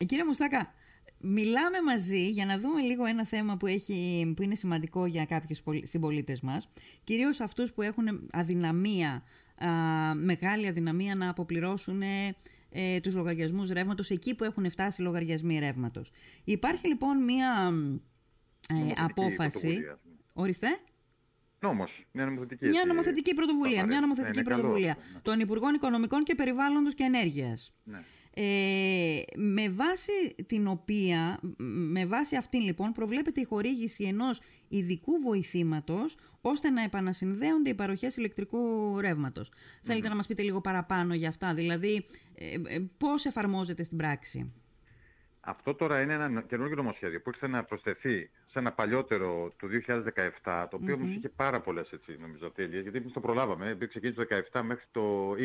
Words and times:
Ε, 0.00 0.04
κύριε 0.04 0.24
Μουστάκα, 0.24 0.72
μιλάμε 1.18 1.82
μαζί 1.82 2.28
για 2.28 2.44
να 2.44 2.58
δούμε 2.58 2.80
λίγο 2.80 3.04
ένα 3.04 3.24
θέμα 3.24 3.56
που, 3.56 3.66
έχει, 3.66 4.32
που 4.36 4.42
είναι 4.42 4.54
σημαντικό 4.54 5.06
για 5.06 5.24
κάποιους 5.24 5.62
συμπολίτες 5.82 6.40
μας, 6.40 6.68
κυρίως 7.04 7.40
αυτούς 7.40 7.72
που 7.72 7.82
έχουν 7.82 8.28
αδυναμία, 8.32 9.22
α, 9.56 9.68
μεγάλη 10.14 10.66
αδυναμία 10.66 11.14
να 11.14 11.28
αποπληρώσουν 11.28 12.02
ε, 12.02 13.00
τους 13.02 13.14
λογαριασμούς 13.14 13.70
ρεύματος 13.70 14.10
εκεί 14.10 14.34
που 14.34 14.44
έχουν 14.44 14.70
φτάσει 14.70 15.02
λογαριασμοί 15.02 15.58
ρεύματος. 15.58 16.10
Υπάρχει 16.44 16.88
λοιπόν 16.88 17.24
μία 17.24 17.72
ε, 18.68 18.92
απόφαση... 18.96 19.78
Ορίστε. 20.32 20.68
Νόμος, 21.60 22.06
μια 22.12 22.24
νομοθετική, 22.24 22.66
μια 22.66 22.84
νομοθετική 22.86 23.34
πρωτοβουλία, 23.34 23.86
μια 23.86 24.00
νομοθετική 24.00 24.38
ναι, 24.38 24.42
πρωτοβουλία 24.44 24.96
ναι. 25.12 25.20
των 25.20 25.40
Υπουργών 25.40 25.74
Οικονομικών 25.74 26.24
και 26.24 26.34
Περιβάλλοντος 26.34 26.94
και 26.94 27.04
Ενέργειας. 27.04 27.74
Ναι. 27.84 28.02
Ε, 28.40 29.22
με 29.36 29.68
βάση 29.68 30.34
την 30.46 30.66
οποία, 30.66 31.38
με 31.92 32.06
βάση 32.06 32.36
αυτήν 32.36 32.60
λοιπόν 32.60 32.92
προβλέπεται 32.92 33.40
η 33.40 33.44
χορήγηση 33.44 34.04
ενός 34.04 34.40
ειδικού 34.68 35.12
βοηθήματος 35.18 36.16
ώστε 36.40 36.70
να 36.70 36.82
επανασυνδέονται 36.82 37.70
οι 37.70 37.74
παροχές 37.74 38.16
ηλεκτρικού 38.16 38.58
Θέλετε 39.82 40.08
να 40.08 40.14
μας 40.14 40.26
πείτε 40.26 40.42
λίγο 40.42 40.60
παραπάνω 40.60 41.14
για 41.14 41.28
αυτά, 41.28 41.54
δηλαδή 41.54 42.04
ε, 42.34 42.54
ε, 42.74 42.80
πώς 42.98 43.24
εφαρμόζεται 43.24 43.82
στην 43.82 43.96
πράξη; 43.96 44.52
Αυτό 45.40 45.74
τώρα 45.74 46.00
είναι 46.00 46.12
ένα 46.12 46.42
καινούργιο 46.42 46.76
νομοσχέδιο 46.76 47.20
που 47.20 47.28
ήρθε 47.28 47.48
να 47.48 47.64
προσθεθεί 47.64 48.30
σε 48.46 48.58
ένα 48.58 48.72
παλιότερο 48.72 49.52
του 49.56 49.68
2017, 50.44 50.66
το 50.70 50.76
οποίο 50.76 50.94
mm 50.94 50.98
όμως 50.98 51.14
είχε 51.16 51.28
πάρα 51.28 51.60
πολλές 51.60 51.90
έτσι, 51.92 52.16
νομίζω 52.20 52.50
τέλειες, 52.50 52.82
γιατί 52.82 52.98
εμείς 52.98 53.12
το 53.12 53.20
προλάβαμε, 53.20 53.78
ξεκίνησε 53.88 54.24
το 54.24 54.36
17 54.52 54.62
μέχρι 54.62 54.84
το 54.92 55.30
20 55.32 55.36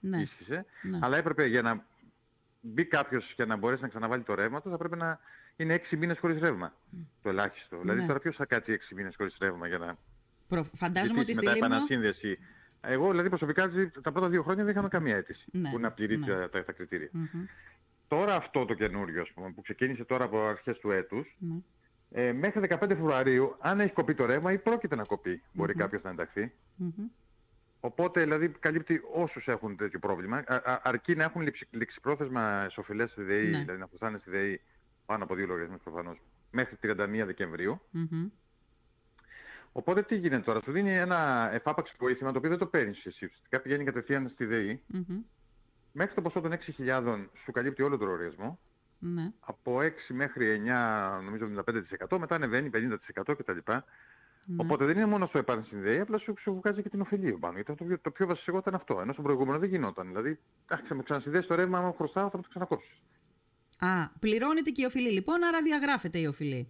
ναι. 0.00 0.20
ίσχυσε, 0.20 0.64
ναι. 0.82 0.98
αλλά 1.02 1.16
έπρεπε 1.16 1.46
για 1.46 1.62
να 1.62 1.84
μπει 2.60 2.84
κάποιος 2.84 3.32
και 3.36 3.44
να 3.44 3.56
μπορέσει 3.56 3.82
να 3.82 3.88
ξαναβάλει 3.88 4.22
το 4.22 4.34
ρεύμα 4.34 4.62
του, 4.62 4.70
θα 4.70 4.76
πρέπει 4.76 4.96
να 4.96 5.20
είναι 5.56 5.80
6 5.90 5.96
μήνες 5.96 6.18
χωρίς 6.18 6.40
ρεύμα. 6.40 6.74
Το 7.22 7.28
ελάχιστο. 7.28 7.76
Ναι. 7.76 7.82
Δηλαδή 7.82 8.06
τώρα 8.06 8.18
ποιος 8.18 8.36
θα 8.36 8.46
κάτσει 8.46 8.78
6 8.90 8.94
μήνες 8.94 9.14
χωρίς 9.16 9.36
ρεύμα 9.40 9.66
για 9.66 9.78
να... 9.78 9.96
Προ... 10.48 10.64
Φαντάζομαι 10.64 11.20
ότι 11.20 11.34
στη 11.34 11.44
Λίμνο... 11.44 11.66
επανασύνδεση. 11.66 12.38
Εγώ 12.80 13.10
δηλαδή 13.10 13.28
προσωπικά 13.28 13.70
τα 14.02 14.12
πρώτα 14.12 14.28
δύο 14.28 14.42
χρόνια 14.42 14.64
δεν 14.64 14.72
είχαμε 14.72 14.88
καμία 14.88 15.16
αίτηση 15.16 15.44
ναι. 15.52 15.70
που 15.70 15.78
να 15.78 15.90
πληρεί 15.90 16.18
ναι. 16.18 16.26
τα, 16.26 16.64
τα, 16.64 16.72
κριτήρια. 16.72 17.10
Mm-hmm. 17.14 17.48
Τώρα 18.08 18.34
αυτό 18.34 18.64
το 18.64 18.74
καινούριο 18.74 19.20
ας 19.20 19.30
πούμε, 19.34 19.52
που 19.52 19.62
ξεκίνησε 19.62 20.04
τώρα 20.04 20.24
από 20.24 20.46
αρχές 20.46 20.78
του 20.78 20.90
έτους, 20.90 21.36
ναι. 21.38 21.56
ε, 22.10 22.32
μέχρι 22.32 22.66
15 22.68 22.76
Φεβρουαρίου, 22.78 23.56
αν 23.58 23.80
έχει 23.80 23.94
κοπεί 23.94 24.14
το 24.14 24.26
ρεύμα 24.26 24.52
ή 24.52 24.58
πρόκειται 24.58 24.96
να 24.96 25.04
κοπεί, 25.04 25.42
μπορεί 25.52 25.72
mm-hmm. 25.74 25.78
κάποιος 25.78 26.02
να 26.02 26.10
ενταχθεί. 26.10 26.52
Mm-hmm. 26.82 27.10
Οπότε 27.80 28.22
δηλαδή 28.22 28.48
καλύπτει 28.48 29.00
όσους 29.12 29.46
έχουν 29.46 29.76
τέτοιο 29.76 29.98
πρόβλημα, 29.98 30.36
α, 30.46 30.80
αρκεί 30.82 31.14
να 31.14 31.24
έχουν 31.24 31.42
ληξιπρόθεσμα 31.70 32.64
εσωφυλές 32.64 33.10
στη 33.10 33.22
ΔΕΗ, 33.22 33.50
ναι. 33.50 33.58
δηλαδή 33.58 33.78
να 33.78 33.86
φτάνει 33.86 34.18
στη 34.18 34.30
ΔΕΗ 34.30 34.60
πάνω 35.06 35.24
από 35.24 35.34
δύο 35.34 35.46
λογαριασμούς 35.46 35.82
προφανώς, 35.82 36.18
μέχρι 36.50 36.76
31 36.82 37.22
Δεκεμβρίου. 37.26 37.80
Mm-hmm. 37.94 38.30
Οπότε 39.72 40.02
τι 40.02 40.16
γίνεται 40.16 40.42
τώρα, 40.42 40.60
σου 40.60 40.72
δίνει 40.72 40.96
ένα 40.96 41.50
εφάπαξ 41.52 41.94
βοήθημα 41.98 42.32
το 42.32 42.38
οποίο 42.38 42.50
δεν 42.50 42.58
το 42.58 42.66
παίρνεις 42.66 43.06
εσύ. 43.06 43.24
Ουσιαστικά 43.24 43.60
πηγαίνει 43.60 43.84
κατευθείαν 43.84 44.28
στη 44.28 44.44
ΔΕΗ. 44.44 44.82
Mm-hmm. 44.94 45.18
Μέχρι 45.92 46.14
το 46.14 46.22
ποσό 46.22 46.40
των 46.40 46.52
6.000 46.78 47.26
σου 47.44 47.52
καλύπτει 47.52 47.82
όλο 47.82 47.98
τον 47.98 48.08
λογαριασμό. 48.08 48.58
Ναι. 48.98 49.32
Από 49.40 49.78
6 49.80 49.90
μέχρι 50.08 50.62
9, 50.66 51.22
νομίζω 51.24 51.64
75%, 52.08 52.18
μετά 52.18 52.34
ανεβαίνει 52.34 52.70
50% 52.72 53.34
κτλ. 53.38 53.58
Ναι. 54.44 54.56
Οπότε 54.56 54.84
δεν 54.84 54.96
είναι 54.96 55.06
μόνο 55.06 55.26
στο 55.26 55.38
επανσυνδέει, 55.38 56.00
απλά 56.00 56.18
σου, 56.18 56.34
σου 56.40 56.54
βγάζει 56.54 56.82
και 56.82 56.88
την 56.88 57.00
ωφελία 57.00 57.38
πάνω. 57.38 57.54
Γιατί 57.54 57.74
το, 57.74 57.98
το 58.02 58.10
πιο 58.10 58.26
βασικό 58.26 58.58
ήταν 58.58 58.74
αυτό. 58.74 59.00
Ενώ 59.00 59.12
στο 59.12 59.22
προηγούμενο 59.22 59.58
δεν 59.58 59.68
γινόταν. 59.68 60.06
Δηλαδή, 60.06 60.38
άρχισε 60.68 60.94
με 60.94 61.02
ξανασυνδέσεις 61.02 61.46
το 61.46 61.54
ρεύμα, 61.54 61.78
άμα 61.78 61.94
χρωστάω 61.96 62.28
θα 62.30 62.36
το 62.36 62.48
ξανακόψεις. 62.48 63.02
Α, 63.78 64.08
πληρώνεται 64.18 64.70
και 64.70 64.82
η 64.82 64.84
οφειλή 64.84 65.10
λοιπόν, 65.10 65.44
άρα 65.44 65.62
διαγράφεται 65.62 66.18
η 66.18 66.26
οφειλή. 66.26 66.68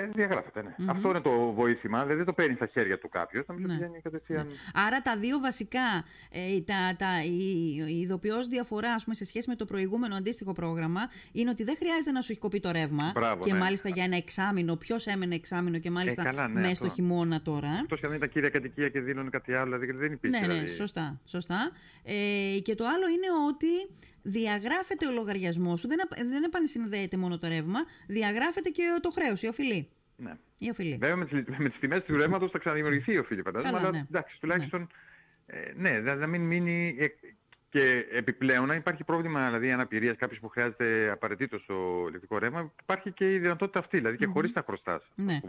Ε, 0.00 0.10
διαγράφεται, 0.14 0.62
ναι. 0.62 0.74
Αυτό 0.86 1.08
είναι 1.08 1.20
το 1.20 1.52
βοήθημα, 1.52 2.04
δηλαδή 2.04 2.24
το 2.24 2.32
παίρνει 2.32 2.54
στα 2.54 2.66
χέρια 2.66 2.98
του 2.98 3.08
κάποιος, 3.08 3.46
να 3.46 3.54
μην 3.54 3.66
ναι. 3.66 3.74
πηγαίνει 3.74 4.00
κατευθείαν... 4.00 4.46
Ναι. 4.46 4.52
Άρα 4.86 5.02
τα 5.02 5.16
δύο 5.16 5.38
βασικά, 5.38 6.04
ε, 6.30 6.60
τα, 6.60 6.94
τα, 6.98 7.22
η, 7.24 7.76
η 7.88 8.00
ειδοποιώς 8.00 8.46
διαφορά 8.46 8.96
πούμε, 9.04 9.14
σε 9.14 9.24
σχέση 9.24 9.48
με 9.48 9.56
το 9.56 9.64
προηγούμενο 9.64 10.14
αντίστοιχο 10.14 10.52
πρόγραμμα 10.52 11.00
είναι 11.32 11.50
ότι 11.50 11.64
δεν 11.64 11.76
χρειάζεται 11.76 12.10
να 12.10 12.20
σου 12.20 12.32
έχει 12.32 12.40
κοπεί 12.40 12.60
το 12.60 12.70
ρεύμα 12.70 13.10
Μπράβο, 13.14 13.44
και 13.44 13.52
ναι. 13.52 13.58
μάλιστα 13.58 13.88
για 13.88 14.04
ένα 14.04 14.16
εξάμεινο, 14.16 14.76
ποιος 14.76 15.06
έμενε 15.06 15.34
εξάμεινο 15.34 15.78
και 15.78 15.90
μάλιστα 15.90 16.22
ε, 16.22 16.24
καλά, 16.24 16.48
ναι, 16.48 16.60
μέσα 16.60 16.74
στο 16.74 16.88
χειμώνα 16.88 17.42
τώρα. 17.42 17.78
Εκτός 17.82 18.00
και 18.00 18.06
αν 18.06 18.12
ήταν 18.12 18.28
κύρια 18.28 18.48
κατοικία 18.48 18.88
και 18.88 19.00
δίνουν 19.00 19.30
κάτι 19.30 19.54
άλλο, 19.54 19.78
δηλαδή 19.78 19.98
δεν 19.98 20.12
υπήρχε. 20.12 20.38
Ναι, 20.38 20.46
ναι, 20.46 20.52
δηλαδή. 20.52 20.74
σωστά. 20.74 21.20
σωστά. 21.24 21.70
Ε, 22.04 22.58
και 22.62 22.74
το 22.74 22.84
άλλο 22.84 23.08
είναι 23.08 23.26
ότι 23.48 23.66
διαγράφεται 24.22 25.06
ο 25.06 25.10
λογαριασμός 25.10 25.80
σου, 25.80 25.88
δεν, 25.88 25.98
δεν 26.28 26.42
επανεσυνδέεται 26.42 27.16
μόνο 27.16 27.38
το 27.38 27.48
ρεύμα, 27.48 27.80
διαγράφεται 28.06 28.68
και 28.68 28.82
το 29.00 29.10
χρέος, 29.10 29.42
η 29.42 29.46
οφειλή. 29.46 29.89
Ναι. 30.20 30.32
Η 30.58 30.70
οφειλή. 30.70 30.96
Βέβαια 31.00 31.16
με 31.16 31.24
τις, 31.24 31.58
με 31.58 31.68
τις 31.68 31.78
τιμές 31.78 32.02
του 32.02 32.16
ρεύματος 32.16 32.50
θα 32.50 32.58
ξαναδημιουργηθεί 32.58 33.12
η 33.12 33.18
οφειλή 33.18 33.42
φαντάζομαι, 33.42 33.78
αλλά 33.78 33.90
ναι. 33.90 34.04
εντάξει, 34.08 34.40
τουλάχιστον 34.40 34.88
ναι, 35.76 35.88
ε, 35.88 36.00
ναι 36.00 36.14
να 36.14 36.26
μην 36.26 36.42
μείνει 36.42 36.96
ε, 36.98 37.06
και 37.68 38.06
επιπλέον 38.12 38.70
αν 38.70 38.76
υπάρχει 38.76 39.04
πρόβλημα 39.04 39.46
δηλαδή 39.46 39.72
αναπηρίας 39.72 40.16
κάποιος 40.16 40.40
που 40.40 40.48
χρειάζεται 40.48 41.10
απαραίτητος 41.10 41.64
το 41.66 42.06
ηλεκτρικό 42.08 42.38
ρεύμα 42.38 42.72
υπάρχει 42.82 43.12
και 43.12 43.34
η 43.34 43.38
δυνατότητα 43.38 43.78
αυτή, 43.78 43.96
δηλαδή 43.96 44.16
και 44.16 44.26
mm-hmm. 44.28 44.32
χωρίς 44.32 44.52
να 44.52 44.62
χρωστάς. 44.62 45.02
Ναι. 45.14 45.40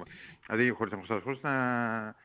Δηλαδή 0.48 0.70
χωρίς 0.70 0.92
να 0.92 0.98
χρωστάς, 0.98 1.22
χωρίς 1.24 1.40
να 1.42 2.16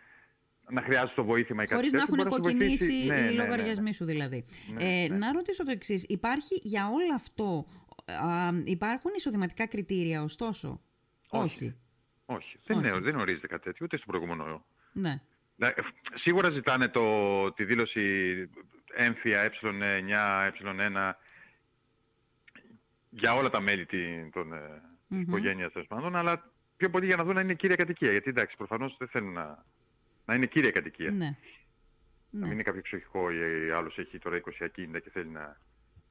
να 0.70 0.82
χρειάζεται 0.82 1.12
το 1.14 1.24
βοήθημα 1.24 1.62
ή 1.62 1.66
κάτι 1.66 1.74
Χωρίς 1.74 1.92
να 1.92 2.02
έχουν 2.02 2.28
κοκκινήσει 2.28 2.92
ναι, 2.92 3.02
οι 3.02 3.06
ναι, 3.06 3.20
ναι, 3.20 3.30
λογαριασμοί 3.30 3.84
ναι, 3.84 3.92
σου 3.92 4.04
δηλαδή. 4.04 4.44
ε, 4.78 5.06
να 5.10 5.32
ρωτήσω 5.32 5.64
το 5.64 5.70
εξής. 5.70 6.04
Υπάρχει 6.08 6.60
για 6.62 6.86
όλο 6.88 7.14
αυτό, 7.14 7.66
α, 8.06 8.50
υπάρχουν 8.64 9.10
εισοδηματικά 9.16 9.66
κριτήρια 9.66 10.22
ωστόσο; 10.22 10.80
Όχι. 11.28 11.44
Όχι. 11.44 11.76
Δεν, 12.26 12.84
Όχι. 12.84 13.00
δεν 13.00 13.16
ορίζεται 13.16 13.46
κάτι 13.46 13.62
τέτοιο, 13.62 13.84
ούτε 13.84 13.96
στο 13.96 14.06
προηγούμενο. 14.06 14.64
Ναι. 14.92 15.20
Σίγουρα 16.14 16.50
ζητάνε 16.50 16.88
το, 16.88 17.52
τη 17.52 17.64
δήλωση 17.64 18.48
έμφυα 18.94 19.52
ε9, 19.60 20.50
ε1 20.60 21.12
για 23.10 23.34
όλα 23.34 23.50
τα 23.50 23.60
μέλη 23.60 23.86
των 24.32 24.52
mm-hmm. 24.52 25.20
οικογένειας 25.20 25.72
πάντων, 25.88 26.16
αλλά 26.16 26.50
πιο 26.76 26.90
πολύ 26.90 27.06
για 27.06 27.16
να 27.16 27.24
δουν 27.24 27.38
αν 27.38 27.44
είναι 27.44 27.54
κύρια 27.54 27.76
κατοικία. 27.76 28.10
Γιατί 28.10 28.30
εντάξει, 28.30 28.56
προφανώς 28.56 28.96
δεν 28.98 29.08
θέλουν 29.08 29.32
να, 29.32 29.64
να 30.24 30.34
είναι 30.34 30.46
κύρια 30.46 30.70
κατοικία. 30.70 31.10
Ναι. 31.10 31.36
Να 32.30 32.38
μην 32.38 32.48
ναι. 32.48 32.54
είναι 32.54 32.62
κάποιο 32.62 32.78
εξοχικό 32.78 33.30
ή 33.30 33.70
άλλος 33.70 33.98
έχει 33.98 34.18
τώρα 34.18 34.40
20 34.44 34.50
ακίνητα 34.60 34.98
και 34.98 35.10
θέλει 35.10 35.28
να 35.28 35.56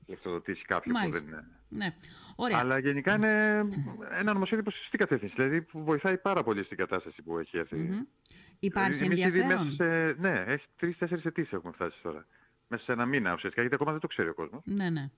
λεφτοδοτήσει 0.05 0.61
κάποιον 0.61 0.95
που 1.03 1.11
δεν 1.11 1.27
είναι. 1.27 1.47
Ναι. 1.69 1.95
Ωραία. 2.35 2.59
Αλλά 2.59 2.79
γενικά 2.79 3.15
είναι 3.15 3.65
ένα 4.11 4.33
νομοσχέδιο 4.33 4.63
προς 4.63 4.75
σωστή 4.77 4.97
κατεύθυνση. 4.97 5.33
Δηλαδή 5.35 5.61
που 5.61 5.83
βοηθάει 5.83 6.17
πάρα 6.17 6.43
πολύ 6.43 6.63
στην 6.63 6.77
κατάσταση 6.77 7.21
που 7.21 7.37
έχει 7.37 7.57
έρθει. 7.57 7.89
Mm-hmm. 7.91 8.33
Υπάρχει 8.59 9.03
δηλαδή, 9.03 9.21
ενδιαφέρον; 9.21 9.71
Σε, 9.71 10.11
ναι, 10.11 10.43
έχει 10.47 10.65
τρεις-τέσσερις 10.77 11.25
αιτήσεις 11.25 11.53
έχουμε 11.53 11.73
φτάσει 11.73 11.99
τώρα. 12.01 12.25
Μέσα 12.67 12.83
σε 12.83 12.91
ένα 12.91 13.05
μήνα 13.05 13.33
ουσιαστικά, 13.33 13.61
γιατί 13.61 13.75
ακόμα 13.75 13.91
δεν 13.91 14.01
το 14.01 14.07
ξέρει 14.07 14.29
ο 14.29 14.33
κόσμος. 14.33 14.61
Ναι, 14.65 14.89
ναι. 14.89 15.09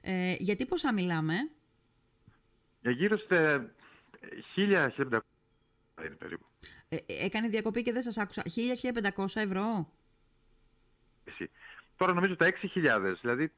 Ε, 0.00 0.34
γιατί 0.38 0.66
πόσα 0.66 0.92
μιλάμε; 0.92 1.34
Για 2.80 2.90
γύρω 2.90 3.16
στα 3.18 3.70
1000-1500 4.56 5.18
είναι 6.06 6.14
περίπου. 6.18 6.46
Ε, 6.88 6.96
έκανε 7.06 7.48
διακοπή 7.48 7.82
και 7.82 7.92
δεν 7.92 8.02
σας 8.02 8.18
άκουσα. 8.18 8.42
1000-1500 9.16 9.24
ευρώ; 9.34 9.92
Εσύ. 11.24 11.50
Τώρα 11.96 12.12
νομίζω 12.12 12.36
τα 12.36 12.46
6.000, 12.46 13.16
δηλαδή 13.20 13.52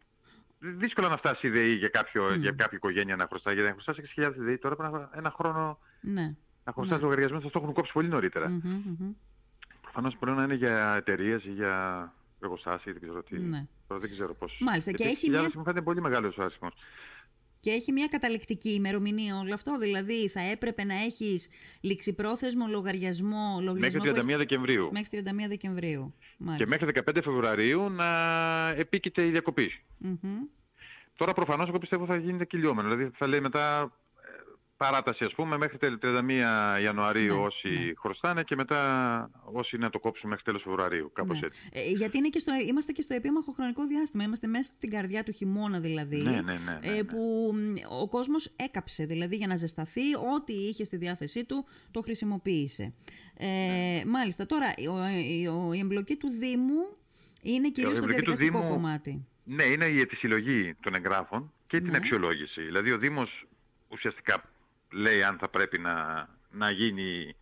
δύσκολα 0.58 1.08
να 1.08 1.16
φτάσει 1.16 1.46
η 1.46 1.50
ΔΕΗ 1.50 1.74
για, 1.74 1.88
κάποιο, 1.88 2.28
mm. 2.28 2.38
για 2.38 2.50
κάποια 2.50 2.76
οικογένεια 2.76 3.16
να 3.16 3.26
χρωστάει. 3.26 3.54
Γιατί 3.54 3.68
να 3.68 3.74
χρωστάς 3.74 3.96
6.000 4.16 4.32
ΔΕΗ 4.36 4.58
τώρα 4.58 4.76
πρέπει 4.76 4.92
να 4.92 5.10
ένα 5.14 5.30
χρόνο 5.30 5.78
ναι. 6.00 6.34
να 6.64 6.72
χρωστάς 6.72 6.98
ναι. 6.98 7.04
λογαριασμό, 7.04 7.40
θα 7.40 7.50
το 7.50 7.58
έχουν 7.62 7.72
κόψει 7.72 7.92
πολύ 7.92 8.08
νωρίτερα. 8.08 8.46
Mm-hmm, 8.50 8.66
mm-hmm. 8.66 9.14
Προφανώς 9.82 10.16
μπορεί 10.18 10.32
να 10.32 10.42
είναι 10.42 10.54
για 10.54 10.94
εταιρείες 10.96 11.44
ή 11.44 11.50
για 11.50 12.12
εργοστάσια, 12.40 12.92
δεν 12.92 13.02
ξέρω 13.02 13.22
τι. 13.22 13.38
Ναι. 13.38 13.66
Τώρα 13.86 14.00
δεν 14.00 14.10
ξέρω 14.10 14.34
πώς. 14.34 14.58
Μάλιστα. 14.60 14.90
Και, 14.90 15.04
και 15.04 15.08
έχει 15.08 15.30
μια... 15.30 15.42
μου 15.42 15.62
φαίνεται 15.62 15.82
πολύ 15.82 16.00
μεγάλος 16.00 16.36
ο 16.38 16.42
άσημος. 16.42 16.74
Και 17.60 17.70
έχει 17.70 17.92
μια 17.92 18.06
καταληκτική 18.06 18.68
ημερομηνία 18.68 19.38
όλο 19.38 19.54
αυτό. 19.54 19.78
Δηλαδή 19.78 20.28
θα 20.28 20.40
έπρεπε 20.40 20.84
να 20.84 20.94
έχεις 20.94 21.48
ληξιπρόθεσμο 21.80 22.66
λογαριασμό. 22.68 23.58
λογαριασμό 23.62 24.02
μέχρι 24.04 24.34
31 24.34 24.36
Δεκεμβρίου. 24.36 24.88
Μέχρι 24.92 25.22
31 25.24 25.48
Δεκεμβρίου. 25.48 26.14
Μάλιστα. 26.38 26.64
Και 26.64 26.84
μέχρι 26.86 27.02
15 27.18 27.22
Φεβρουαρίου 27.24 27.90
να 27.90 28.08
επίκειται 28.68 29.26
η 29.26 29.30
διακοπή. 29.30 29.70
Mm-hmm. 30.04 30.48
Τώρα 31.16 31.32
προφανώς 31.32 31.68
εγώ 31.68 31.78
πιστεύω 31.78 32.06
θα 32.06 32.16
γίνεται 32.16 32.44
κυλιόμενο. 32.44 32.88
Δηλαδή 32.88 33.10
θα 33.16 33.26
λέει 33.26 33.40
μετά 33.40 33.92
παράταση 34.78 35.24
ας 35.24 35.34
πούμε 35.34 35.56
μέχρι 35.56 35.78
31 35.82 36.80
Ιανουαρίου 36.82 37.34
ναι, 37.34 37.40
όσοι 37.40 37.68
ναι. 37.68 37.92
χρωστάνε 37.96 38.42
και 38.42 38.54
μετά 38.54 39.30
όσοι 39.44 39.78
να 39.78 39.90
το 39.90 39.98
κόψουν 39.98 40.28
μέχρι 40.28 40.44
τέλος 40.44 40.62
Φεβρουαρίου, 40.62 41.10
κάπως 41.14 41.40
ναι. 41.40 41.46
έτσι. 41.46 41.58
Ε, 41.72 41.90
γιατί 41.90 42.16
είναι 42.16 42.28
και 42.28 42.38
στο, 42.38 42.52
είμαστε 42.68 42.92
και 42.92 43.02
στο 43.02 43.14
επίμαχο 43.14 43.52
χρονικό 43.52 43.86
διάστημα, 43.86 44.24
είμαστε 44.24 44.46
μέσα 44.46 44.72
στην 44.72 44.90
καρδιά 44.90 45.22
του 45.22 45.32
χειμώνα 45.32 45.80
δηλαδή, 45.80 46.22
ναι, 46.22 46.30
ναι, 46.30 46.40
ναι, 46.40 46.78
ναι, 46.80 46.96
ε, 46.96 47.02
που 47.02 47.54
ο 48.00 48.08
κόσμος 48.08 48.52
έκαψε 48.56 49.04
δηλαδή 49.04 49.36
για 49.36 49.46
να 49.46 49.56
ζεσταθεί, 49.56 50.14
ό,τι 50.34 50.52
είχε 50.52 50.84
στη 50.84 50.96
διάθεσή 50.96 51.44
του 51.44 51.66
το 51.90 52.00
χρησιμοποίησε. 52.00 52.94
Ε, 53.36 54.02
Μάλιστα, 54.06 54.46
τώρα 54.46 54.66
ο, 54.88 54.92
ο, 55.52 55.72
η 55.72 55.78
εμπλοκή 55.78 56.16
του 56.16 56.28
Δήμου 56.28 56.96
είναι 57.42 57.70
κυρίως 57.70 57.96
στο 57.96 58.06
διαδικαστικό 58.06 58.68
κομμάτι. 58.68 59.26
Ναι, 59.44 59.64
είναι 59.64 59.84
η 59.84 60.08
συλλογή 60.16 60.74
των 60.80 60.94
εγγράφων 60.94 61.52
και 61.66 61.80
την 61.80 61.90
ναι. 61.90 61.96
αξιολόγηση. 61.96 62.62
Δηλαδή 62.62 62.92
ο 62.92 62.98
Δήμος 62.98 63.46
ουσιαστικά 63.88 64.42
λέει 64.92 65.22
αν 65.22 65.38
θα 65.38 65.48
πρέπει 65.48 65.78
να, 65.78 66.28
να 66.50 66.70
γίνει 66.70 67.36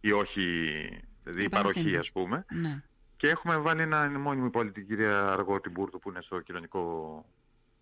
ή 0.00 0.12
όχι 0.12 0.44
δηλαδή 1.24 1.44
η 1.44 1.48
παροχή 1.48 1.96
ας 1.96 2.12
πούμε. 2.12 2.44
Ναι. 2.50 2.82
Και 3.16 3.28
έχουμε 3.28 3.56
βάλει 3.56 3.82
ένα 3.82 4.18
μόνιμο 4.18 4.50
πολιτική 4.50 4.86
κυρία 4.86 5.32
Αργότη 5.32 5.68
Μπούρτου 5.68 5.98
που 5.98 6.10
είναι 6.10 6.20
στο 6.22 6.40
κοινωνικό 6.40 7.24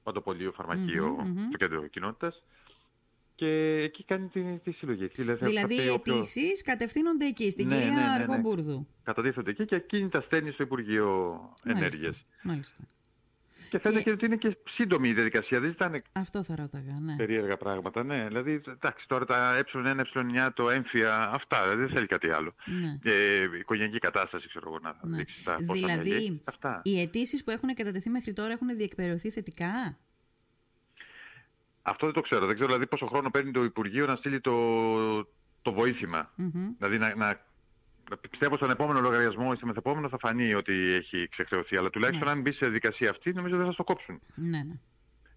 παντοπολείο 0.03 0.53
φαρμακείο 0.53 1.17
mm-hmm, 1.21 1.47
στο 1.49 1.57
κέντρο 1.57 1.87
κοινότητας 1.87 2.43
και 3.35 3.47
εκεί 3.83 4.05
κάνει 4.05 4.29
τη, 4.29 4.59
τη 4.59 4.71
συλλογή. 4.71 5.07
Δηλαδή, 5.07 5.47
δηλαδή 5.47 5.75
οι 5.75 5.89
αιτήσει 5.89 6.63
κατευθύνονται 6.65 7.27
εκεί, 7.27 7.51
στην 7.51 7.67
ναι, 7.67 7.75
κυρία 7.75 7.93
ναι, 7.93 8.01
ναι, 8.01 8.07
ναι. 8.07 8.13
Αργομπούρδου. 8.13 8.87
Καταδίθονται 9.03 9.51
εκεί 9.51 9.65
και 9.65 9.75
εκείνη 9.75 10.09
τα 10.09 10.21
στέλνει 10.21 10.51
στο 10.51 10.63
Υπουργείο 10.63 11.41
Ενέργειας. 11.65 12.25
Μάλιστα. 12.43 12.85
Και 13.71 13.79
φαίνεται 13.79 14.03
και... 14.03 14.11
ότι 14.11 14.25
είναι 14.25 14.37
και 14.37 14.57
σύντομη 14.69 15.09
η 15.09 15.13
διαδικασία. 15.13 15.61
Δεν 15.61 15.71
ήταν 15.71 16.03
Αυτό 16.13 16.43
θα 16.43 16.57
ρώταγα, 16.57 16.93
ναι. 17.01 17.17
περίεργα 17.17 17.57
πράγματα. 17.57 18.05
Ναι, 18.05 18.27
δηλαδή, 18.27 18.61
εντάξει, 18.69 19.09
τώρα 19.09 19.25
τα 19.25 19.61
ε1, 19.61 20.03
ε9, 20.15 20.49
το 20.55 20.71
έμφυα, 20.71 21.31
αυτά 21.31 21.77
δεν 21.77 21.89
θέλει 21.89 22.07
κάτι 22.07 22.31
άλλο. 22.31 22.55
Ναι. 22.65 23.13
Ε, 23.13 23.59
οικογενειακή 23.59 23.99
κατάσταση, 23.99 24.49
ξέρω 24.49 24.65
εγώ, 24.69 24.79
να 24.83 24.97
ναι. 25.03 25.17
δείξει 25.17 25.45
τα 25.45 25.59
πόσα 25.67 25.87
Δηλαδή, 25.87 26.41
αυτά. 26.45 26.81
οι 26.85 27.01
αιτήσεις 27.01 27.45
που 27.45 27.51
έχουν 27.51 27.75
κατατεθεί 27.75 28.11
μέχρι 28.11 28.33
τώρα 28.33 28.53
έχουν 28.53 28.77
διεκπαιρεωθεί 28.77 29.31
θετικά; 29.31 29.99
Αυτό 31.83 32.07
δεν 32.07 32.15
το 32.15 32.21
ξέρω. 32.21 32.47
Δεν 32.47 32.55
ξέρω 32.55 32.67
δηλαδή 32.67 32.87
πόσο 32.87 33.07
χρόνο 33.07 33.31
παίρνει 33.31 33.51
το 33.51 33.65
Υπουργείο 33.65 34.07
να 34.07 34.17
στείλει 34.17 34.41
το, 34.41 34.55
το 35.63 35.73
βοήθημα. 35.73 36.33
Mm-hmm. 36.39 36.75
Δηλαδή 36.79 36.99
να, 36.99 37.15
να 37.15 37.46
πιστεύω 38.31 38.57
στον 38.57 38.71
επόμενο 38.71 39.01
λογαριασμό 39.01 39.51
ή 39.53 39.57
στο 39.57 39.67
μεθεπόμενο 39.67 40.09
θα 40.09 40.19
φανεί 40.19 40.55
ότι 40.55 40.73
έχει 40.73 41.29
ξεχρεωθεί. 41.29 41.77
Αλλά 41.77 41.91
τουλάχιστον 41.91 42.29
αν 42.29 42.41
μπει 42.41 42.53
σε 42.53 42.59
διαδικασία 42.61 43.11
αυτή 43.11 43.33
νομίζω 43.33 43.57
δεν 43.57 43.67
θα 43.67 43.75
το 43.75 43.85
κόψουν. 43.85 44.21
Ναι, 44.35 44.59
ναι. 44.59 44.75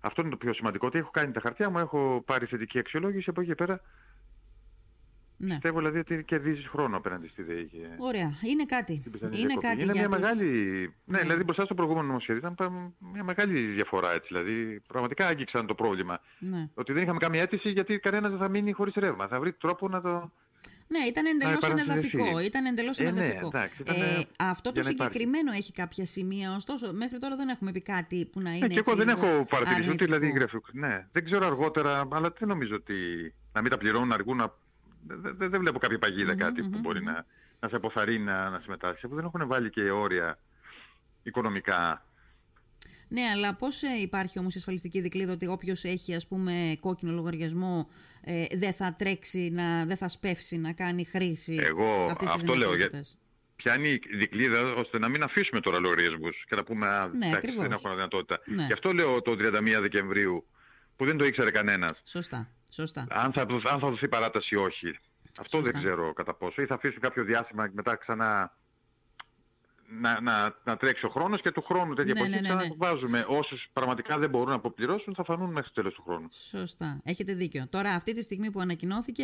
Αυτό 0.01 0.21
είναι 0.21 0.29
το 0.29 0.37
πιο 0.37 0.53
σημαντικό. 0.53 0.87
Ότι 0.87 0.97
έχω 0.97 1.09
κάνει 1.09 1.31
τα 1.31 1.39
χαρτιά 1.39 1.69
μου, 1.69 1.79
έχω 1.79 2.23
πάρει 2.25 2.45
θετική 2.45 2.79
αξιολόγηση 2.79 3.29
από 3.29 3.41
εκεί 3.41 3.49
και 3.49 3.55
πέρα. 3.55 3.81
Ναι. 5.41 5.53
Πιστεύω 5.53 5.77
δηλαδή 5.77 5.99
ότι 5.99 6.23
κερδίζεις 6.23 6.67
χρόνο 6.67 6.97
απέναντι 6.97 7.27
στη 7.27 7.43
ΔΕΗ. 7.43 7.69
Ωραία. 7.97 8.33
Είναι 8.41 8.65
κάτι. 8.65 9.03
Είναι 9.31 9.53
κάτι 9.59 9.81
είναι 9.81 9.93
μια 9.93 10.09
μεγάλη. 10.09 10.47
Ναι, 11.05 11.17
ναι, 11.17 11.21
δηλαδή 11.21 11.43
μπροστά 11.43 11.65
στο 11.65 11.75
προηγούμενο 11.75 12.07
νομοσχέδιο 12.07 12.49
ήταν 12.53 12.93
μια 13.13 13.23
μεγάλη 13.23 13.65
διαφορά 13.65 14.11
έτσι. 14.11 14.27
Δηλαδή 14.27 14.79
πραγματικά 14.87 15.27
άγγιξαν 15.27 15.67
το 15.67 15.75
πρόβλημα. 15.75 16.21
Ναι. 16.39 16.69
Ότι 16.73 16.93
δεν 16.93 17.03
είχαμε 17.03 17.19
καμία 17.19 17.41
αίτηση 17.41 17.69
γιατί 17.69 17.99
κανένας 17.99 18.29
δεν 18.29 18.39
θα 18.39 18.49
μείνει 18.49 18.71
χωρίς 18.71 18.93
ρεύμα. 18.93 19.27
Θα 19.27 19.39
βρει 19.39 19.53
τρόπο 19.53 19.87
να 19.87 20.01
το. 20.01 20.31
Ναι, 20.91 20.99
ήταν 21.07 21.25
εντελώς 21.25 21.63
ανεδαφικό. 21.63 22.39
Ήταν 22.39 22.65
εντελώς 22.65 22.97
ε, 22.99 23.11
ναι, 23.11 23.39
εντάξει, 23.43 23.81
ήταν, 23.81 23.95
ε, 23.95 24.25
αυτό 24.39 24.71
το 24.71 24.83
συγκεκριμένο 24.83 25.51
έχει 25.51 25.71
κάποια 25.71 26.05
σημεία, 26.05 26.55
ωστόσο 26.55 26.93
μέχρι 26.93 27.17
τώρα 27.17 27.35
δεν 27.35 27.49
έχουμε 27.49 27.71
πει 27.71 27.81
κάτι 27.81 28.25
που 28.31 28.41
να 28.41 28.51
είναι. 28.51 28.65
Ε, 28.65 28.67
και 28.67 28.81
εγώ 28.85 28.95
δεν 28.95 29.09
έχω 29.09 29.45
παρατηρήσει 29.49 29.89
ούτε 29.89 30.05
δηλαδή 30.05 30.33
Ναι, 30.71 31.07
δεν 31.11 31.25
ξέρω 31.25 31.45
αργότερα, 31.45 32.07
αλλά 32.11 32.33
δεν 32.39 32.47
νομίζω 32.47 32.75
ότι 32.75 32.95
να 33.53 33.61
μην 33.61 33.71
τα 33.71 33.77
πληρώνουν 33.77 34.11
αργούν 34.11 34.37
να. 34.37 34.53
Δεν, 35.07 35.49
δεν 35.49 35.59
βλέπω 35.59 35.79
κάποια 35.79 35.99
παγίδα 35.99 36.35
κάτι 36.35 36.61
που 36.61 36.79
μπορεί 36.79 37.03
να, 37.03 37.25
να 37.59 37.69
σε 37.69 37.75
αποθαρρύνει 37.75 38.23
να, 38.23 38.49
να 38.49 38.59
συμμετάσχεις. 38.59 39.03
Αφού 39.03 39.15
δεν 39.15 39.25
έχουν 39.25 39.47
βάλει 39.47 39.69
και 39.69 39.91
όρια 39.91 40.37
οικονομικά 41.23 42.05
ναι, 43.09 43.21
αλλά 43.33 43.55
πώς 43.55 43.83
ε, 43.83 44.01
υπάρχει 44.01 44.39
όμως 44.39 44.55
η 44.55 44.57
ασφαλιστική 44.57 45.01
δικλίδα 45.01 45.33
ότι 45.33 45.47
όποιος 45.47 45.83
έχει 45.83 46.15
ας 46.15 46.27
πούμε 46.27 46.77
κόκκινο 46.79 47.11
λογαριασμό 47.11 47.89
ε, 48.21 48.45
δεν 48.51 48.73
θα 48.73 48.95
τρέξει, 48.97 49.49
να, 49.49 49.85
δεν 49.85 49.97
θα 49.97 50.09
σπεύσει 50.09 50.57
να 50.57 50.73
κάνει 50.73 51.05
χρήση 51.05 51.55
Εγώ 51.63 52.07
αυτής 52.09 52.29
αυτό 52.29 52.55
λέω. 52.55 52.75
Για... 52.75 52.89
Πιάνει 53.55 53.89
η 53.89 54.15
δικλίδα 54.17 54.73
ώστε 54.73 54.99
να 54.99 55.07
μην 55.07 55.23
αφήσουμε 55.23 55.59
τώρα 55.59 55.79
λογαριασμούς 55.79 56.45
και 56.47 56.55
να 56.55 56.63
πούμε 56.63 56.87
Α, 56.87 57.07
ναι, 57.07 57.27
εντάξει, 57.27 57.55
δεν 57.57 57.71
έχουμε 57.71 57.93
δυνατότητα. 57.93 58.39
Ναι. 58.45 58.65
Γι' 58.65 58.73
αυτό 58.73 58.93
λέω 58.93 59.21
το 59.21 59.31
31 59.31 59.77
Δεκεμβρίου 59.81 60.47
που 60.95 61.05
δεν 61.05 61.17
το 61.17 61.25
ήξερε 61.25 61.51
κανένας. 61.51 62.01
Σωστά. 62.03 62.49
Σωστά. 62.69 63.07
Αν 63.09 63.33
θα, 63.33 63.41
αν 63.41 63.79
θα 63.79 63.89
δοθεί 63.89 64.07
παράταση 64.07 64.55
ή 64.55 64.57
όχι. 64.57 64.99
Αυτό 65.39 65.57
Σωστά. 65.57 65.71
δεν 65.71 65.81
ξέρω 65.81 66.13
κατά 66.13 66.33
πόσο. 66.33 66.61
Ή 66.61 66.65
θα 66.65 66.75
αφήσουν 66.75 66.99
κάποιο 66.99 67.23
διάστημα 67.23 67.67
και 67.67 67.73
μετά 67.75 67.95
ξανά 67.95 68.57
να, 69.89 70.21
να, 70.21 70.55
να 70.63 70.77
τρέξει 70.77 71.05
ο 71.05 71.09
χρόνος 71.09 71.41
και 71.41 71.51
του 71.51 71.61
χρόνου 71.61 71.93
τέτοια 71.93 72.13
ναι, 72.13 72.19
εποχή 72.19 72.41
ναι, 72.41 72.53
ναι, 72.53 72.63
ναι. 72.63 72.69
βάζουμε. 72.77 73.25
Όσους 73.27 73.69
πραγματικά 73.73 74.17
δεν 74.17 74.29
μπορούν 74.29 74.49
να 74.49 74.55
αποπληρώσουν 74.55 75.15
θα 75.15 75.23
φανούν 75.23 75.51
μέχρι 75.51 75.67
το 75.67 75.81
τέλος 75.81 75.93
του 75.93 76.03
χρόνου. 76.03 76.27
Σωστά. 76.49 77.01
Έχετε 77.03 77.33
δίκιο. 77.33 77.67
Τώρα 77.69 77.89
αυτή 77.89 78.13
τη 78.13 78.21
στιγμή 78.21 78.51
που 78.51 78.59
ανακοινώθηκε, 78.59 79.23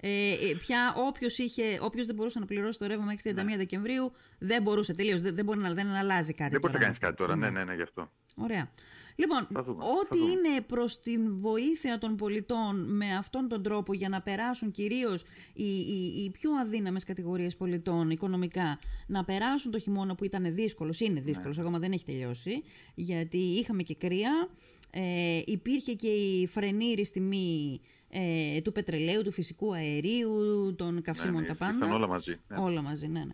ε, 0.00 0.32
ε 0.32 0.54
πια 0.58 0.94
όποιος, 0.96 1.38
είχε, 1.38 1.78
όποιος 1.80 2.06
δεν 2.06 2.14
μπορούσε 2.14 2.38
να 2.38 2.46
πληρώσει 2.46 2.78
το 2.78 2.86
ρεύμα 2.86 3.04
μέχρι 3.04 3.34
31 3.36 3.44
ναι. 3.44 3.56
Δεκεμβρίου 3.56 4.12
δεν 4.38 4.62
μπορούσε 4.62 4.94
τελείως. 4.94 5.20
Δεν, 5.20 5.34
δεν 5.34 5.44
μπορεί 5.44 5.58
να 5.58 5.72
δεν 5.72 5.94
αλλάζει 5.94 6.34
κάτι. 6.34 6.50
Δεν 6.50 6.60
μπορεί 6.60 6.72
να 6.72 6.78
κάνεις 6.78 6.98
κάτι 6.98 7.16
τώρα. 7.16 7.36
Ναι, 7.36 7.50
ναι, 7.50 7.64
ναι, 7.64 7.74
γι' 7.74 7.82
αυτό. 7.82 8.10
Ωραία. 8.36 8.70
Λοιπόν, 9.16 9.48
ό,τι 9.78 10.18
είναι 10.18 10.60
προς 10.66 11.00
την 11.00 11.38
βοήθεια 11.40 11.98
των 11.98 12.16
πολιτών 12.16 12.96
με 12.96 13.16
αυτόν 13.16 13.48
τον 13.48 13.62
τρόπο 13.62 13.92
για 13.92 14.08
να 14.08 14.22
περάσουν 14.22 14.70
κυρίως 14.70 15.22
οι, 15.54 15.78
οι, 15.78 16.22
οι 16.24 16.30
πιο 16.30 16.50
αδύναμες 16.52 17.04
κατηγορίες 17.04 17.56
πολιτών 17.56 18.10
οικονομικά, 18.10 18.78
να 19.06 19.24
περάσουν 19.24 19.70
το 19.70 19.78
χειμώνα 19.78 20.14
που 20.14 20.24
ήταν 20.24 20.54
δύσκολος, 20.54 21.00
είναι 21.00 21.20
δύσκολος, 21.20 21.56
ναι. 21.56 21.62
ακόμα 21.62 21.78
δεν 21.78 21.92
έχει 21.92 22.04
τελειώσει, 22.04 22.62
γιατί 22.94 23.38
είχαμε 23.38 23.82
και 23.82 23.94
κρύα, 23.94 24.48
ε, 24.90 25.42
υπήρχε 25.44 25.94
και 25.94 26.08
η 26.08 26.46
φρενήρη 26.46 27.08
τιμή 27.08 27.80
ε, 28.08 28.60
του 28.60 28.72
πετρελαίου, 28.72 29.22
του 29.22 29.32
φυσικού 29.32 29.74
αερίου, 29.74 30.74
των 30.76 31.02
καυσίμων 31.02 31.40
ναι, 31.40 31.46
τα 31.46 31.54
πάντα. 31.54 31.94
όλα 31.94 32.06
μαζί. 32.06 32.32
Ναι. 32.48 32.58
Όλα 32.58 32.82
μαζί, 32.82 33.06
ναι, 33.06 33.24
ναι. 33.24 33.32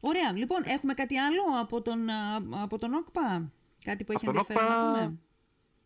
Ωραία, 0.00 0.32
λοιπόν, 0.32 0.62
έχουμε 0.64 0.94
κάτι 0.94 1.18
άλλο 1.18 1.42
από 1.60 1.82
τον, 1.82 1.98
από 2.62 2.78
τον 2.78 2.94
ΟΚΠΑ; 2.94 3.52
Κάτι 3.84 4.04
που 4.04 4.12
έχει 4.12 4.26
ενδιαφέρον 4.26 4.68
να 4.68 4.92
πούμε; 4.92 5.18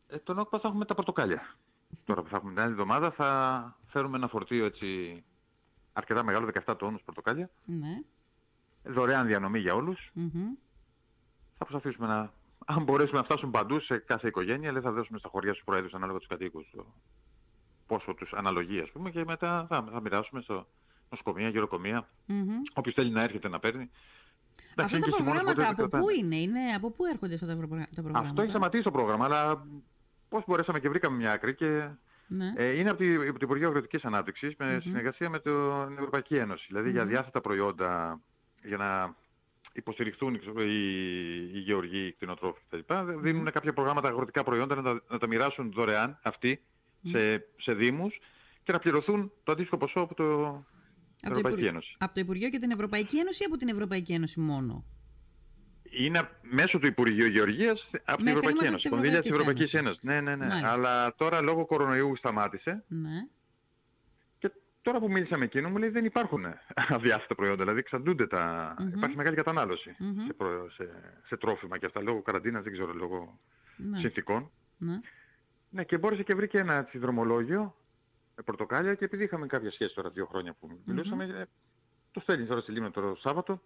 Ε, 0.08 0.18
τον 0.18 0.38
ΟΚΠΑ 0.38 0.58
θα 0.58 0.68
έχουμε 0.68 0.84
τα 0.84 0.94
πορτοκάλια. 0.94 1.56
Τώρα 2.04 2.22
που 2.22 2.28
θα 2.28 2.36
έχουμε 2.36 2.52
την 2.52 2.62
άλλη 2.62 2.70
εβδομάδα 2.70 3.10
θα 3.10 3.78
φέρουμε 3.86 4.16
ένα 4.16 4.28
φορτίο 4.28 4.64
έτσι 4.64 5.22
αρκετά 5.92 6.22
μεγάλο, 6.22 6.50
17 6.66 6.74
τόνους 6.78 7.02
πορτοκάλια. 7.02 7.50
Ναι. 7.64 8.00
Δωρεάν 8.82 9.26
διανομή 9.26 9.58
για 9.58 9.74
όλους. 9.74 10.12
Mm-hmm. 10.16 10.58
Θα 11.58 11.64
προσπαθήσουμε 11.64 12.06
να, 12.06 12.32
αν 12.64 12.82
μπορέσουμε 12.82 13.18
να 13.18 13.24
φτάσουν 13.24 13.50
παντού 13.50 13.80
σε 13.80 13.98
κάθε 13.98 14.28
οικογένεια, 14.28 14.72
λέει 14.72 14.82
θα 14.82 14.92
δώσουμε 14.92 15.18
στα 15.18 15.28
χωριά 15.28 15.52
στους 15.52 15.64
προέδρους 15.64 15.94
ανάλογα 15.94 16.18
τους 16.18 16.28
κατοίκους 16.28 16.70
το 16.76 16.86
πόσο 17.86 18.14
τους 18.14 18.32
αναλογεί 18.32 18.80
ας 18.80 18.90
πούμε 18.90 19.10
και 19.10 19.24
μετά 19.24 19.66
θα, 19.68 19.84
θα 19.92 20.00
μοιράσουμε 20.00 20.40
στο 20.40 20.66
νοσοκομεία, 21.10 21.48
γεροκομεία. 21.48 22.08
Mm-hmm. 22.28 22.72
Όποιος 22.72 22.94
θέλει 22.94 23.10
να 23.10 23.22
έρχεται 23.22 23.48
να 23.48 23.58
παίρνει. 23.58 23.90
Αυτά 24.76 24.98
τα 24.98 25.16
προγράμματα 25.16 25.68
από 25.68 25.88
πού 25.88 26.10
είναι, 26.10 26.36
είναι, 26.36 26.60
από 26.76 26.90
πού 26.90 27.04
έρχονται 27.04 27.34
αυτά 27.34 27.46
τα 27.46 27.56
προγράμματα. 27.56 28.18
Αυτό 28.18 28.42
έχει 28.42 28.50
σταματήσει 28.50 28.82
το 28.82 28.90
πρόγραμμα, 28.90 29.24
αλλά 29.24 29.66
πώς 30.28 30.42
μπορέσαμε 30.46 30.80
και 30.80 30.88
βρήκαμε 30.88 31.16
μια 31.16 31.32
άκρη 31.32 31.54
και 31.54 31.88
ναι. 32.26 32.52
ε, 32.56 32.78
είναι 32.78 32.90
από, 32.90 32.98
τη, 32.98 33.14
από 33.14 33.38
το 33.38 33.46
Υπουργείο 33.46 33.68
Αγροτικής 33.68 34.04
Ανάπτυξης 34.04 34.54
με 34.58 34.78
συνεργασία 34.82 35.30
με 35.30 35.40
την 35.40 35.52
Ευρωπαϊκή 35.92 36.36
Ένωση. 36.36 36.64
Δηλαδή 36.68 36.90
για 36.90 37.04
διάθετα 37.06 37.40
προϊόντα, 37.40 38.20
για 38.62 38.76
να 38.76 39.14
υποστηριχθούν 39.72 40.34
οι, 40.34 40.40
οι 41.52 41.58
γεωργοί, 41.58 42.06
οι 42.06 42.12
κτηνοτρόφοι 42.12 42.60
κτλ. 42.68 42.94
Δίνουν 43.20 43.50
κάποια 43.50 43.72
προγράμματα 43.72 44.08
αγροτικά 44.08 44.44
προϊόντα 44.44 44.74
να 44.74 44.82
τα, 44.82 45.02
να 45.08 45.18
τα 45.18 45.26
μοιράσουν 45.26 45.72
δωρεάν 45.72 46.18
αυτοί 46.22 46.62
σε, 47.10 47.46
σε 47.56 47.72
δήμους 47.72 48.18
και 48.62 48.72
να 48.72 48.78
πληρωθούν 48.78 49.32
το 49.44 49.52
αντίστοιχο 49.52 49.76
ποσό 49.76 50.00
από 50.00 50.14
το, 50.14 50.64
από 51.24 51.30
Ευρωπαϊκή 51.30 51.60
το 51.60 51.68
Ένωση. 51.68 51.96
Από 51.98 52.14
το 52.14 52.20
Υπουργείο 52.20 52.48
και 52.48 52.58
την 52.58 52.70
Ευρωπαϊκή 52.70 53.18
Ένωση 53.18 53.42
ή 53.42 53.46
από 53.46 53.56
την 53.56 53.68
Ευρωπαϊκή 53.68 54.12
Ένωση 54.12 54.40
μόνο; 54.40 54.84
Είναι 55.90 56.28
μέσω 56.42 56.78
του 56.78 56.86
Υπουργείου 56.86 57.26
Γεωργίας 57.26 57.90
από 58.04 58.16
την 58.16 58.26
Ευρωπαϊκή 58.26 58.64
Ένωση. 58.64 58.88
Κονδύλια 58.88 59.22
της 59.22 59.32
Ευρωπαϊκής 59.32 59.74
Ένωσης. 59.74 60.02
Ναι, 60.02 60.20
ναι, 60.20 60.36
ναι. 60.36 60.60
Αλλά 60.64 61.14
τώρα 61.14 61.42
λόγω 61.42 61.66
κορονοϊού 61.66 62.16
σταμάτησε. 62.16 62.84
Ναι. 62.88 63.26
Και 64.38 64.50
τώρα 64.82 64.98
που 64.98 65.10
μίλησα 65.10 65.38
με 65.38 65.44
εκείνο 65.44 65.68
μου 65.68 65.76
λέει 65.76 65.88
δεν 65.88 66.04
υπάρχουν 66.04 66.44
αδιάστατα 66.96 67.34
προϊόντα. 67.34 67.62
Δηλαδή 67.62 67.78
εξαντλούνται 67.78 68.26
τα... 68.26 68.74
Mm-hmm. 68.78 68.96
Υπάρχει 68.96 69.16
μεγάλη 69.16 69.36
κατανάλωση 69.36 69.96
mm-hmm. 69.98 70.24
σε, 70.26 70.32
προ... 70.32 70.70
σε... 70.70 70.88
σε, 71.26 71.36
τρόφιμα 71.36 71.78
και 71.78 71.86
αυτά 71.86 72.02
λόγω 72.02 72.22
καραντίνας, 72.22 72.62
δεν 72.62 72.72
ξέρω, 72.72 72.92
λόγω 72.92 73.38
ναι. 73.76 73.98
συνθήκων. 73.98 74.50
Ναι. 74.78 75.00
ναι, 75.70 75.84
και 75.84 75.98
μπόρεσε 75.98 76.22
και 76.22 76.34
βρήκε 76.34 76.58
ένα 76.58 76.74
έτσι, 76.74 76.98
δρομολόγιο 76.98 77.74
με 78.36 78.42
πορτοκάλια 78.42 78.94
και 78.94 79.04
επειδή 79.04 79.24
είχαμε 79.24 79.46
κάποια 79.46 79.70
σχέση 79.70 79.94
τώρα 79.94 80.10
δύο 80.10 80.26
χρόνια 80.26 80.52
που 80.52 80.80
μιλούσαμε, 80.84 81.28
mm-hmm. 81.30 81.48
το 82.10 82.20
στέλνεις 82.20 82.48
τώρα 82.48 82.60
στη 82.60 82.72
Λίμνο 82.72 82.90
το 82.90 83.14
Σάββατο. 83.14 83.62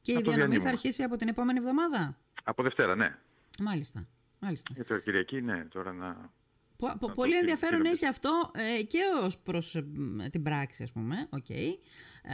Και 0.00 0.12
η 0.12 0.20
διανομή 0.22 0.58
θα 0.58 0.68
αρχίσει 0.68 1.02
από 1.02 1.16
την 1.16 1.28
επόμενη 1.28 1.58
εβδομάδα; 1.58 2.18
Από 2.44 2.62
Δευτέρα, 2.62 2.94
ναι. 2.94 3.18
Μάλιστα. 3.60 4.06
Μάλιστα. 4.38 4.72
Για 4.74 4.84
το 4.84 4.98
Κυριακή, 4.98 5.40
ναι, 5.40 5.64
τώρα 5.64 5.92
να... 5.92 6.30
Πο, 6.78 7.12
πολύ 7.14 7.36
ενδιαφέρον 7.36 7.84
έχει 7.84 8.06
αυτό 8.06 8.50
ε, 8.54 8.82
και 8.82 8.98
ως 9.22 9.38
προς 9.38 9.74
ε, 9.74 9.84
την 10.30 10.42
πράξη, 10.42 10.82
ας 10.82 10.92
πούμε, 10.92 11.28
okay, 11.30 11.78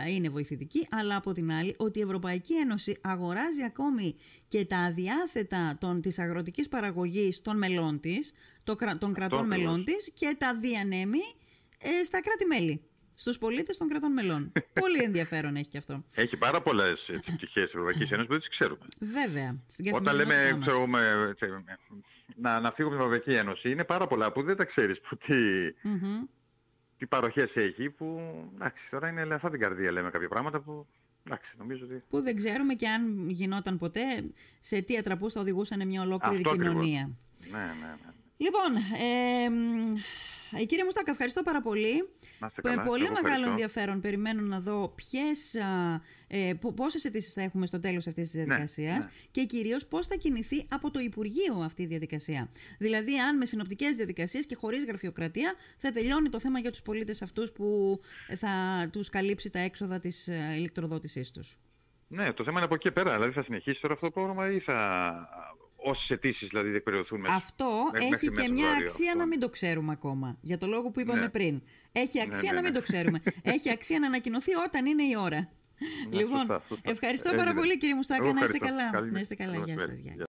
ε, 0.06 0.10
είναι 0.10 0.28
βοηθητική, 0.28 0.86
αλλά 0.90 1.16
από 1.16 1.32
την 1.32 1.52
άλλη 1.52 1.74
ότι 1.78 1.98
η 1.98 2.02
Ευρωπαϊκή 2.02 2.54
Ένωση 2.54 2.98
αγοράζει 3.02 3.62
ακόμη 3.62 4.16
και 4.48 4.64
τα 4.64 4.78
αδιάθετα 4.78 5.76
των, 5.80 6.00
της 6.00 6.18
αγροτικής 6.18 6.68
παραγωγής 6.68 7.42
των 7.42 7.58
μελών 7.58 8.00
της, 8.00 8.32
των 8.98 9.12
κρατών 9.12 9.46
μελών 9.46 9.84
της 9.84 10.10
και 10.14 10.36
τα 10.38 10.54
διανέμει 10.54 11.22
στα 12.04 12.20
κράτη-μέλη 12.20 12.82
στους 13.14 13.38
πολίτες 13.38 13.76
των 13.76 13.88
κρατών 13.88 14.12
μελών. 14.12 14.52
Πολύ 14.80 15.02
ενδιαφέρον 15.02 15.56
έχει 15.56 15.68
και 15.68 15.78
αυτό. 15.78 16.04
Έχει 16.14 16.36
πάρα 16.36 16.62
πολλές 16.62 17.10
πτυχέ 17.20 17.60
της 17.60 17.72
Ευρωπαϊκής 17.72 18.10
Ένωσης 18.10 18.26
που 18.26 18.32
δεν 18.32 18.40
τις 18.40 18.48
ξέρουμε. 18.48 18.86
Βέβαια. 19.00 19.56
Όταν 19.92 20.16
λέμε, 20.16 20.58
ξέρω, 20.60 20.86
με, 20.86 21.36
να, 22.36 22.60
να 22.60 22.70
φύγουμε 22.72 22.96
από 22.96 23.04
την 23.04 23.12
Ευρωπαϊκή 23.14 23.40
Ένωση, 23.40 23.70
είναι 23.70 23.84
πάρα 23.84 24.06
πολλά 24.06 24.32
που 24.32 24.42
δεν 24.42 24.56
τα 24.56 24.64
ξέρεις 24.64 25.00
τι, 25.26 25.34
mm-hmm. 25.84 26.28
τι 26.98 27.06
παροχές 27.06 27.50
έχει. 27.54 27.90
Που 27.90 28.20
εντάξει, 28.54 28.82
τώρα 28.90 29.08
είναι 29.08 29.20
ελαφρά 29.20 29.50
την 29.50 29.60
καρδία, 29.60 29.92
λέμε 29.92 30.10
κάποια 30.10 30.28
πράγματα 30.28 30.60
που 30.60 30.86
Εντάξει, 31.26 31.54
νομίζω 31.58 31.84
ότι... 31.84 32.02
Που 32.08 32.22
δεν 32.22 32.36
ξέρουμε 32.36 32.74
και 32.74 32.88
αν 32.88 33.28
γινόταν 33.28 33.78
ποτέ 33.78 34.24
σε 34.60 34.80
τι 34.80 34.96
ατραπούς 34.96 35.32
θα 35.32 35.40
οδηγούσαν 35.40 35.86
μια 35.86 36.02
ολόκληρη 36.02 36.42
κοινωνία. 36.42 37.10
Ναι, 37.50 37.58
ναι, 37.58 37.96
ναι. 38.04 38.12
Λοιπόν, 38.36 38.76
ε, 38.76 39.48
ε, 40.56 40.64
κύριε 40.64 40.84
Μουστάκα, 40.84 41.10
ευχαριστώ 41.10 41.42
πάρα 41.42 41.60
πολύ. 41.60 42.08
Με 42.62 42.82
πολύ 42.86 43.10
μεγάλο 43.10 43.48
ενδιαφέρον 43.48 44.00
περιμένω 44.00 44.42
να 44.42 44.60
δω 44.60 44.92
ποιες, 44.94 45.54
ε, 46.26 46.52
πόσες 46.74 47.04
αιτήσεις 47.04 47.32
θα 47.32 47.42
έχουμε 47.42 47.66
στο 47.66 47.78
τέλος 47.78 48.06
αυτής 48.06 48.30
της 48.30 48.38
ναι, 48.38 48.44
διαδικασίας 48.44 49.04
ναι. 49.04 49.10
και 49.30 49.44
κυρίως 49.44 49.86
πώς 49.86 50.06
θα 50.06 50.14
κινηθεί 50.14 50.66
από 50.70 50.90
το 50.90 51.00
Υπουργείο 51.00 51.54
αυτή 51.64 51.82
η 51.82 51.86
διαδικασία. 51.86 52.48
Δηλαδή, 52.78 53.18
αν 53.18 53.36
με 53.36 53.44
συνοπτικές 53.44 53.96
διαδικασίες 53.96 54.46
και 54.46 54.54
χωρίς 54.54 54.84
γραφειοκρατία 54.84 55.54
θα 55.76 55.90
τελειώνει 55.90 56.28
το 56.28 56.40
θέμα 56.40 56.58
για 56.58 56.70
τους 56.70 56.82
πολίτες 56.82 57.22
αυτούς 57.22 57.52
που 57.52 57.98
θα 58.36 58.88
τους 58.92 59.08
καλύψει 59.08 59.50
τα 59.50 59.58
έξοδα 59.58 60.00
της 60.00 60.28
ε, 60.28 60.54
ηλεκτροδότησής 60.56 61.30
τους. 61.30 61.58
Ναι, 62.08 62.32
το 62.32 62.44
θέμα 62.44 62.56
είναι 62.56 62.64
από 62.64 62.74
εκεί 62.74 62.92
πέρα. 62.92 63.14
Δηλαδή 63.14 63.32
θα 63.32 63.42
συνεχίσει 63.42 63.80
τώρα 63.80 63.94
αυτό 63.94 64.06
το 64.06 64.12
πρόγραμμα 64.12 64.50
ή 64.52 64.60
θα 64.60 65.28
όσες 65.84 66.10
αιτήσεις 66.10 66.48
δηλαδή 66.48 66.68
διεκπαιρεωθούν 66.68 67.20
μέσα. 67.20 67.34
Αυτό 67.34 67.90
έχει 67.92 68.30
και 68.30 68.48
μια 68.48 68.70
αξία 68.70 69.14
να 69.14 69.26
μην 69.26 69.40
το 69.40 69.48
ξέρουμε 69.48 69.92
ακόμα. 69.92 70.38
Για 70.40 70.58
το 70.58 70.66
λόγο 70.66 70.90
που 70.90 71.00
είπαμε 71.00 71.20
ναι. 71.20 71.28
πριν. 71.28 71.62
Έχει 71.92 72.18
ναι, 72.18 72.24
αξία 72.24 72.50
ναι, 72.52 72.56
να 72.56 72.62
μην 72.62 72.72
το 72.72 72.82
ξέρουμε. 72.82 73.22
έχει 73.42 73.70
αξία 73.70 73.98
να 73.98 74.06
ανακοινωθεί 74.06 74.54
όταν 74.54 74.86
είναι 74.86 75.02
η 75.02 75.16
ώρα. 75.18 75.48
λοιπόν, 76.10 76.62
ευχαριστώ 76.82 77.34
πάρα 77.36 77.54
πολύ 77.54 77.78
κύριε 77.78 77.94
Μουστάκα. 77.94 78.32
Να 78.32 78.44
είστε 78.44 78.58
καλά. 78.58 79.00
Να 79.00 79.20
είστε 79.20 79.34
καλά. 79.34 79.56
Γεια 79.64 79.78
σας. 79.78 80.00